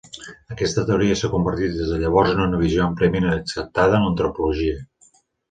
Aquesta 0.53 0.85
teoria 0.85 1.17
s'ha 1.19 1.29
convertit 1.33 1.75
des 1.81 1.91
de 1.91 1.99
llavors 2.05 2.33
en 2.33 2.41
una 2.47 2.63
visió 2.63 2.81
àmpliament 2.87 3.29
acceptada 3.35 4.01
en 4.01 4.09
l'antropologia. 4.09 4.83